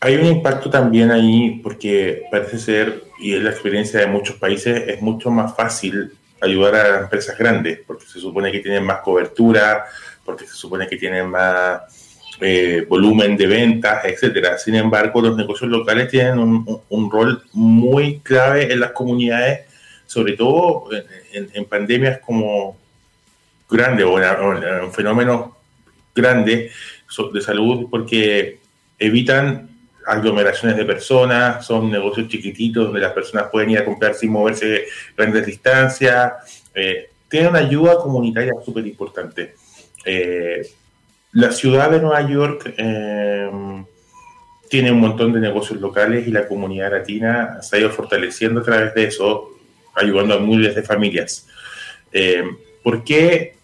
Hay 0.00 0.16
un 0.16 0.26
impacto 0.26 0.68
también 0.68 1.10
ahí 1.10 1.60
porque 1.62 2.24
parece 2.30 2.58
ser, 2.58 3.04
y 3.18 3.34
es 3.34 3.42
la 3.42 3.50
experiencia 3.50 4.00
de 4.00 4.06
muchos 4.06 4.36
países, 4.36 4.88
es 4.88 5.00
mucho 5.00 5.30
más 5.30 5.56
fácil 5.56 6.12
ayudar 6.40 6.74
a 6.74 6.98
empresas 7.00 7.36
grandes 7.38 7.80
porque 7.86 8.04
se 8.04 8.20
supone 8.20 8.52
que 8.52 8.60
tienen 8.60 8.84
más 8.84 9.00
cobertura, 9.00 9.86
porque 10.26 10.46
se 10.46 10.54
supone 10.54 10.86
que 10.86 10.96
tienen 10.96 11.30
más 11.30 11.80
eh, 12.38 12.84
volumen 12.86 13.34
de 13.36 13.46
ventas, 13.46 14.04
etcétera. 14.04 14.58
Sin 14.58 14.74
embargo, 14.74 15.22
los 15.22 15.36
negocios 15.36 15.70
locales 15.70 16.10
tienen 16.10 16.38
un, 16.38 17.10
rol 17.10 17.42
muy 17.54 18.20
clave 18.20 18.70
en 18.70 18.80
las 18.80 18.90
comunidades, 18.92 19.66
sobre 20.04 20.34
todo 20.34 20.90
en, 21.32 21.64
pandemias 21.64 22.18
como 22.18 22.76
grandes 23.70 24.04
o 24.04 24.20
en, 24.20 24.92
fenómenos 24.92 25.52
grandes 26.14 26.72
de 27.32 27.40
salud, 27.40 27.86
porque 27.90 28.58
evitan 28.98 29.70
aglomeraciones 30.06 30.76
de 30.76 30.84
personas, 30.84 31.66
son 31.66 31.90
negocios 31.90 32.28
chiquititos 32.28 32.84
donde 32.84 33.00
las 33.00 33.12
personas 33.12 33.48
pueden 33.50 33.70
ir 33.70 33.78
a 33.78 33.84
comprar 33.84 34.14
sin 34.14 34.30
moverse 34.30 34.84
grandes 35.16 35.46
distancias. 35.46 36.64
Eh, 36.74 37.10
tiene 37.28 37.48
una 37.48 37.60
ayuda 37.60 37.96
comunitaria 37.96 38.52
súper 38.62 38.86
importante. 38.86 39.54
Eh, 40.06 40.66
la 41.32 41.50
ciudad 41.50 41.90
de 41.90 42.00
Nueva 42.00 42.22
York 42.22 42.72
eh, 42.78 43.50
tiene 44.70 44.92
un 44.92 45.00
montón 45.00 45.32
de 45.32 45.40
negocios 45.40 45.80
locales 45.80 46.26
y 46.26 46.30
la 46.30 46.46
comunidad 46.46 46.92
latina 46.92 47.60
se 47.60 47.76
ha 47.76 47.80
ido 47.80 47.90
fortaleciendo 47.90 48.60
a 48.60 48.62
través 48.62 48.94
de 48.94 49.04
eso, 49.04 49.50
ayudando 49.94 50.34
a 50.34 50.38
miles 50.38 50.76
de 50.76 50.82
familias. 50.82 51.48
Eh, 52.12 52.44
¿Por 52.82 53.02
qué 53.04 53.56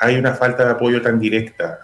hay 0.00 0.16
una 0.16 0.34
falta 0.34 0.64
de 0.64 0.70
apoyo 0.70 1.02
tan 1.02 1.18
directa? 1.18 1.80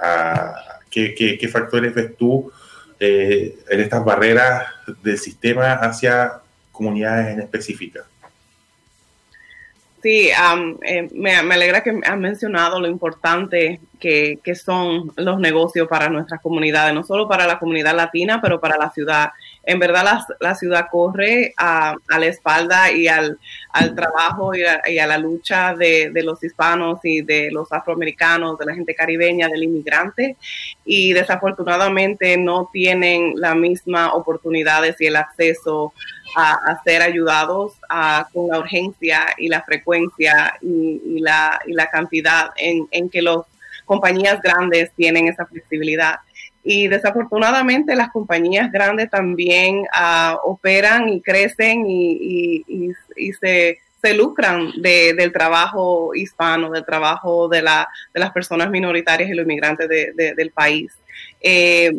¿qué, 0.88 1.48
factores 1.50 1.92
ves 1.92 2.16
tú 2.16 2.52
en 2.98 3.80
estas 3.80 4.04
barreras 4.04 4.66
del 5.02 5.18
sistema 5.18 5.72
hacia 5.74 6.40
comunidades 6.76 7.32
en 7.32 7.40
específica. 7.40 8.04
Sí, 10.02 10.28
eh, 10.82 11.08
me, 11.12 11.34
alegra 11.34 11.82
que 11.82 11.98
has 12.04 12.18
mencionado 12.18 12.80
lo 12.80 12.88
importante 12.88 13.80
que, 13.98 14.54
son 14.54 15.12
los 15.16 15.38
negocios 15.38 15.88
para 15.88 16.08
nuestras 16.08 16.40
comunidades, 16.40 16.94
no 16.94 17.04
solo 17.04 17.28
para 17.28 17.46
la 17.46 17.58
comunidad 17.58 17.94
latina, 17.94 18.40
pero 18.40 18.60
para 18.60 18.76
la 18.76 18.90
ciudad. 18.90 19.30
En 19.64 19.78
verdad, 19.78 20.20
la, 20.40 20.54
ciudad 20.54 20.86
corre 20.90 21.52
a, 21.56 21.96
la 22.08 22.26
espalda 22.26 22.92
y 22.92 23.08
al, 23.08 23.38
trabajo 23.94 24.52
y 24.54 24.98
a, 24.98 25.06
la 25.06 25.18
lucha 25.18 25.74
de, 25.74 26.10
los 26.22 26.42
hispanos 26.42 27.00
y 27.02 27.22
de 27.22 27.50
los 27.50 27.72
afroamericanos, 27.72 28.58
de 28.58 28.66
la 28.66 28.74
gente 28.74 28.94
caribeña, 28.94 29.48
del 29.48 29.64
inmigrante, 29.64 30.36
y 30.84 31.12
desafortunadamente 31.12 32.36
no 32.36 32.70
tienen 32.72 33.32
las 33.36 33.56
mismas 33.56 34.10
oportunidades 34.12 35.00
y 35.00 35.06
el 35.06 35.16
acceso 35.16 35.92
a, 36.36 36.80
ser 36.84 37.02
ayudados 37.02 37.72
con 38.32 38.48
la 38.48 38.58
urgencia 38.58 39.34
y 39.38 39.48
la 39.48 39.62
frecuencia 39.62 40.54
y, 40.60 41.20
la, 41.20 41.60
cantidad 41.90 42.50
en, 42.56 43.08
que 43.08 43.22
las 43.22 43.38
compañías 43.86 44.40
grandes 44.42 44.92
tienen 44.94 45.28
esa 45.28 45.46
flexibilidad. 45.46 46.16
Y 46.62 46.88
desafortunadamente 46.88 47.94
las 47.94 48.10
compañías 48.10 48.70
grandes 48.72 49.08
también 49.08 49.84
ah, 49.94 50.38
operan 50.44 51.08
y 51.08 51.22
crecen 51.22 51.84
y, 51.86 52.92
se, 53.40 53.78
lucran 54.14 54.70
del 54.80 55.32
trabajo 55.32 56.14
hispano, 56.14 56.70
del 56.70 56.84
trabajo 56.84 57.48
de, 57.48 57.62
la, 57.62 57.88
de 58.14 58.20
las 58.20 58.30
personas 58.30 58.70
minoritarias 58.70 59.30
y 59.30 59.34
los 59.34 59.44
inmigrantes 59.44 59.88
del 59.88 60.50
país. 60.52 60.92
Eh, 61.40 61.92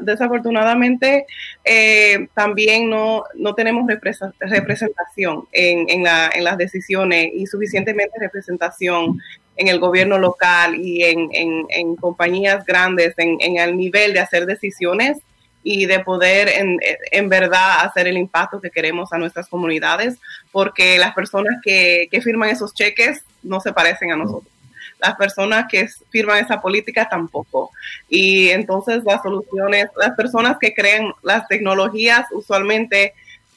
desafortunadamente, 0.00 1.26
eh, 1.64 2.28
también 2.34 2.88
no, 2.88 3.24
no 3.34 3.54
tenemos 3.54 3.86
representación 3.88 5.44
en, 5.52 5.88
en, 5.88 6.04
las 6.44 6.58
decisiones 6.58 7.30
y 7.32 7.46
suficientemente 7.46 8.18
representación 8.20 9.18
en 9.56 9.68
el 9.68 9.78
gobierno 9.78 10.18
local 10.18 10.74
y 10.76 11.04
en, 11.04 11.28
en 11.32 11.96
compañías 11.96 12.64
grandes 12.64 13.14
en, 13.18 13.56
el 13.58 13.76
nivel 13.76 14.12
de 14.12 14.20
hacer 14.20 14.46
decisiones 14.46 15.18
y 15.62 15.86
de 15.86 16.00
poder 16.00 16.48
en, 16.48 16.78
en, 17.10 17.28
verdad 17.28 17.80
hacer 17.80 18.06
el 18.06 18.18
impacto 18.18 18.60
que 18.60 18.70
queremos 18.70 19.12
a 19.12 19.18
nuestras 19.18 19.48
comunidades, 19.48 20.18
porque 20.52 20.98
las 20.98 21.14
personas 21.14 21.56
que, 21.62 22.06
que 22.10 22.20
firman 22.20 22.50
esos 22.50 22.74
cheques 22.74 23.22
no 23.42 23.60
se 23.60 23.72
parecen 23.72 24.12
a 24.12 24.16
nosotros 24.16 24.52
las 25.00 25.16
personas 25.16 25.66
que 25.68 25.86
firman 26.10 26.42
esa 26.42 26.62
política 26.62 27.06
tampoco. 27.08 27.70
Y 28.08 28.48
entonces 28.50 29.02
las 29.04 29.22
soluciones, 29.22 29.88
las 29.96 30.12
personas 30.12 30.56
que 30.58 30.72
creen 30.72 31.12
las 31.22 31.46
tecnologías 31.46 32.26
usualmente 32.32 33.12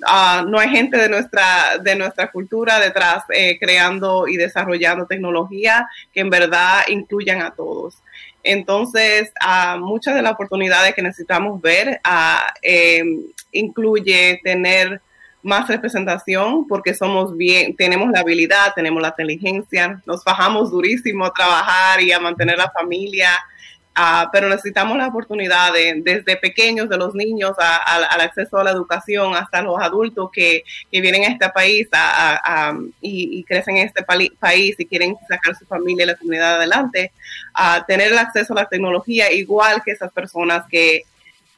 ah, 0.05 0.45
no 0.47 0.59
hay 0.59 0.69
gente 0.69 0.97
de 0.97 1.09
nuestra, 1.09 1.77
de 1.81 1.95
nuestra 1.95 2.31
cultura 2.31 2.79
detrás 2.79 3.23
eh, 3.33 3.57
creando 3.59 4.27
y 4.27 4.37
desarrollando 4.37 5.05
tecnología 5.05 5.87
que 6.13 6.21
en 6.21 6.29
verdad 6.29 6.83
incluyan 6.87 7.41
a 7.41 7.51
todos. 7.51 7.95
Entonces, 8.43 9.31
uh, 9.45 9.77
muchas 9.77 10.15
de 10.15 10.21
las 10.21 10.33
oportunidades 10.33 10.95
que 10.95 11.01
necesitamos 11.01 11.61
ver 11.61 11.99
uh, 12.05 13.31
incluye 13.51 14.39
tener 14.43 15.01
más 15.43 15.67
representación 15.67 16.67
porque 16.67 16.93
somos 16.93 17.35
bien, 17.37 17.75
tenemos 17.75 18.09
la 18.11 18.19
habilidad, 18.19 18.73
tenemos 18.75 19.01
la 19.01 19.09
inteligencia, 19.09 20.01
nos 20.05 20.23
bajamos 20.23 20.71
durísimo 20.71 21.25
a 21.25 21.33
trabajar 21.33 22.01
y 22.01 22.11
a 22.11 22.19
mantener 22.19 22.57
la 22.57 22.71
familia, 22.71 23.29
uh, 23.97 24.29
pero 24.31 24.49
necesitamos 24.49 24.97
la 24.97 25.07
oportunidad 25.07 25.73
de, 25.73 26.01
desde 26.03 26.37
pequeños, 26.37 26.89
de 26.89 26.97
los 26.97 27.15
niños, 27.15 27.53
al 27.57 28.21
acceso 28.21 28.57
a 28.57 28.63
la 28.63 28.71
educación, 28.71 29.35
hasta 29.35 29.61
los 29.61 29.79
adultos 29.79 30.29
que, 30.31 30.63
que 30.91 31.01
vienen 31.01 31.23
a 31.23 31.33
este 31.33 31.49
país 31.49 31.87
y, 33.01 33.39
y, 33.39 33.43
crecen 33.43 33.77
en 33.77 33.87
este 33.87 34.03
país 34.39 34.75
y 34.77 34.85
quieren 34.85 35.15
sacar 35.27 35.55
su 35.55 35.65
familia 35.65 36.03
y 36.03 36.07
la 36.07 36.15
comunidad 36.15 36.55
adelante, 36.55 37.11
a 37.53 37.85
tener 37.85 38.11
el 38.11 38.17
acceso 38.17 38.53
a 38.53 38.61
la 38.61 38.69
tecnología 38.69 39.31
igual 39.31 39.81
que 39.83 39.91
esas 39.91 40.11
personas 40.11 40.65
que, 40.69 41.03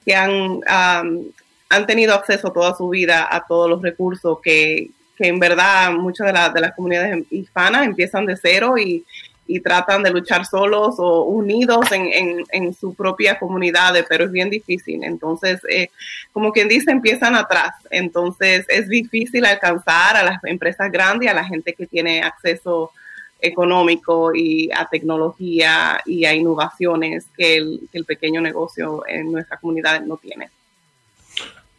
que 0.06 0.16
han 0.16 0.32
um, 0.32 1.32
han 1.70 1.86
tenido 1.86 2.16
acceso 2.16 2.52
toda 2.52 2.76
su 2.76 2.90
vida 2.90 3.28
a 3.30 3.46
todos 3.46 3.70
los 3.70 3.82
recursos 3.82 4.40
que, 4.42 4.90
que 5.16 5.28
en 5.28 5.40
verdad 5.40 5.92
muchas 5.92 6.28
de, 6.28 6.34
de, 6.54 6.62
las 6.62 6.76
comunidades 6.76 7.26
hispanas 7.30 7.86
empiezan 7.86 8.26
de 8.26 8.36
cero 8.36 8.78
y, 8.78 9.06
y 9.50 9.62
tratan 9.62 10.04
de 10.04 10.12
luchar 10.12 10.46
solos 10.46 11.00
o 11.00 11.24
unidos 11.24 11.92
en, 11.92 12.06
en, 12.14 12.46
en 12.52 12.72
su 12.72 12.94
propia 12.94 13.40
comunidad, 13.40 13.96
pero 14.08 14.26
es 14.26 14.32
bien 14.32 14.52
difícil. 14.52 15.04
Entonces, 15.04 15.60
eh, 15.68 15.90
como 16.32 16.52
quien 16.52 16.68
dice, 16.68 16.92
empiezan 16.92 17.36
atrás. 17.36 17.74
Entonces, 17.90 18.68
es 18.70 18.88
difícil 18.88 19.44
alcanzar 19.46 20.16
a 20.16 20.24
las 20.24 20.44
empresas 20.44 20.92
grandes 20.92 21.26
y 21.26 21.30
a 21.30 21.34
la 21.34 21.44
gente 21.44 21.74
que 21.74 21.88
tiene 21.88 22.22
acceso 22.22 22.92
económico 23.42 24.36
y 24.36 24.70
a 24.72 24.86
tecnología 24.86 26.00
y 26.06 26.26
a 26.26 26.36
innovaciones 26.36 27.26
que 27.36 27.58
el, 27.58 27.90
que 27.92 27.98
el 27.98 28.06
pequeño 28.06 28.42
negocio 28.42 29.04
en 29.08 29.32
nuestra 29.32 29.58
comunidad 29.58 30.00
no 30.02 30.18
tiene. 30.18 30.52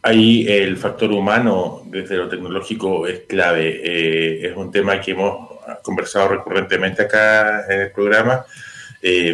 Ahí 0.03 0.47
el 0.47 0.77
factor 0.77 1.11
humano 1.11 1.83
desde 1.85 2.17
lo 2.17 2.27
tecnológico 2.27 3.05
es 3.07 3.21
clave. 3.27 3.81
Eh, 3.83 4.47
es 4.47 4.57
un 4.57 4.71
tema 4.71 4.99
que 4.99 5.11
hemos 5.11 5.51
conversado 5.83 6.29
recurrentemente 6.29 7.03
acá 7.03 7.65
en 7.69 7.81
el 7.81 7.91
programa. 7.91 8.45
Eh, 9.01 9.33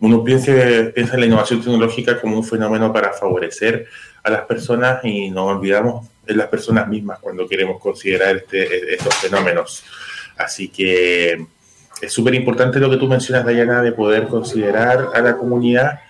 uno 0.00 0.24
piensa, 0.24 0.52
piensa 0.94 1.14
en 1.14 1.20
la 1.20 1.26
innovación 1.26 1.60
tecnológica 1.60 2.20
como 2.20 2.36
un 2.36 2.44
fenómeno 2.44 2.92
para 2.92 3.12
favorecer 3.12 3.86
a 4.22 4.30
las 4.30 4.42
personas 4.42 5.04
y 5.04 5.30
nos 5.30 5.48
olvidamos 5.48 6.08
de 6.24 6.34
las 6.34 6.48
personas 6.48 6.86
mismas 6.88 7.18
cuando 7.20 7.48
queremos 7.48 7.80
considerar 7.80 8.36
este, 8.36 8.94
estos 8.94 9.14
fenómenos. 9.16 9.84
Así 10.36 10.68
que 10.68 11.46
es 12.00 12.12
súper 12.12 12.34
importante 12.34 12.78
lo 12.78 12.90
que 12.90 12.96
tú 12.96 13.08
mencionas, 13.08 13.44
Dayana, 13.44 13.82
de 13.82 13.92
poder 13.92 14.28
considerar 14.28 15.08
a 15.14 15.20
la 15.20 15.36
comunidad 15.36 16.00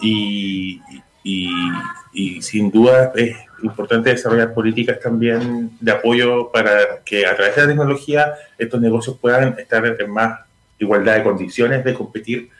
y, 0.00 0.80
y 1.24 2.42
sin 2.42 2.70
duda 2.70 3.12
es 3.16 3.34
importante 3.64 4.10
desarrollar 4.10 4.52
políticas 4.52 5.00
también 5.00 5.70
de 5.80 5.92
apoyo 5.92 6.50
para 6.52 7.02
que 7.04 7.26
a 7.26 7.34
través 7.34 7.56
de 7.56 7.62
la 7.62 7.68
tecnología 7.68 8.34
estos 8.58 8.80
negocios 8.80 9.16
puedan 9.18 9.58
estar 9.58 9.84
en 9.86 10.10
más 10.10 10.40
igualdad 10.78 11.16
de 11.16 11.22
condiciones 11.22 11.84
de 11.84 11.94
competir 11.94 12.50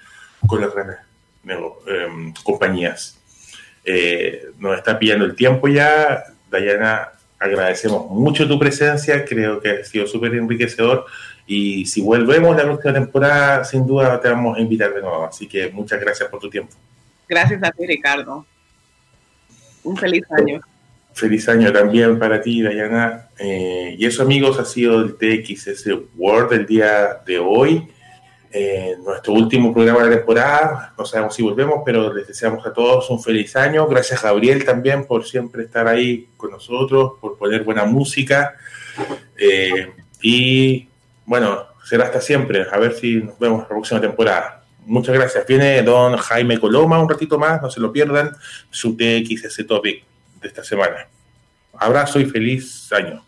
con 0.46 0.60
las 0.60 0.74
grandes 0.74 0.96
em, 1.86 2.32
compañías. 2.42 3.20
Eh, 3.84 4.46
nos 4.58 4.76
está 4.76 4.98
pillando 4.98 5.24
el 5.24 5.36
tiempo 5.36 5.68
ya. 5.68 6.24
Dayana, 6.50 7.08
agradecemos 7.38 8.08
mucho 8.10 8.48
tu 8.48 8.58
presencia, 8.58 9.24
creo 9.24 9.60
que 9.60 9.70
ha 9.70 9.84
sido 9.84 10.06
súper 10.06 10.34
enriquecedor 10.34 11.04
y 11.46 11.84
si 11.84 12.00
volvemos 12.00 12.56
la 12.56 12.62
próxima 12.62 12.94
temporada, 12.94 13.64
sin 13.64 13.86
duda 13.86 14.18
te 14.20 14.30
vamos 14.30 14.56
a 14.56 14.60
invitar 14.60 14.94
de 14.94 15.02
nuevo. 15.02 15.26
Así 15.26 15.46
que 15.46 15.70
muchas 15.70 16.00
gracias 16.00 16.28
por 16.30 16.40
tu 16.40 16.48
tiempo. 16.48 16.74
Gracias 17.28 17.62
a 17.62 17.70
ti, 17.70 17.86
Ricardo. 17.86 18.46
Un 19.84 19.96
feliz 19.96 20.24
año. 20.30 20.60
Feliz 21.12 21.48
año 21.48 21.72
también 21.72 22.18
para 22.18 22.40
ti, 22.40 22.62
Dayana. 22.62 23.28
Eh, 23.38 23.94
y 23.96 24.04
eso, 24.04 24.22
amigos, 24.22 24.58
ha 24.58 24.64
sido 24.64 25.00
el 25.00 25.16
TXS 25.16 25.88
World 26.16 26.50
del 26.50 26.66
día 26.66 27.20
de 27.24 27.38
hoy. 27.38 27.86
Eh, 28.50 28.96
nuestro 29.04 29.32
último 29.32 29.72
programa 29.72 30.02
de 30.02 30.10
la 30.10 30.16
temporada. 30.16 30.94
No 30.98 31.04
sabemos 31.04 31.34
si 31.34 31.42
volvemos, 31.42 31.82
pero 31.84 32.12
les 32.12 32.26
deseamos 32.26 32.66
a 32.66 32.72
todos 32.72 33.10
un 33.10 33.22
feliz 33.22 33.54
año. 33.56 33.86
Gracias, 33.86 34.22
Gabriel, 34.22 34.64
también 34.64 35.04
por 35.04 35.24
siempre 35.24 35.64
estar 35.64 35.86
ahí 35.86 36.28
con 36.36 36.50
nosotros, 36.50 37.12
por 37.20 37.36
poner 37.36 37.62
buena 37.62 37.84
música. 37.84 38.54
Eh, 39.36 39.92
y 40.22 40.88
bueno, 41.26 41.64
será 41.84 42.04
hasta 42.04 42.20
siempre. 42.20 42.66
A 42.70 42.78
ver 42.78 42.94
si 42.94 43.16
nos 43.16 43.38
vemos 43.38 43.62
la 43.62 43.68
próxima 43.68 44.00
temporada. 44.00 44.63
Muchas 44.86 45.14
gracias. 45.14 45.46
Viene 45.46 45.82
don 45.82 46.16
Jaime 46.16 46.58
Coloma 46.58 46.98
un 46.98 47.08
ratito 47.08 47.38
más, 47.38 47.62
no 47.62 47.70
se 47.70 47.80
lo 47.80 47.92
pierdan, 47.92 48.36
su 48.70 48.96
TXS 48.96 49.66
Topic 49.66 50.04
de 50.40 50.48
esta 50.48 50.62
semana. 50.62 51.08
Abrazo 51.78 52.20
y 52.20 52.26
feliz 52.26 52.92
año. 52.92 53.24